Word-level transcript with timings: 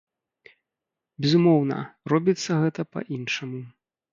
Безумоўна, 1.27 1.77
робіцца 2.15 2.51
гэта 2.65 2.81
па-іншаму. 2.95 3.63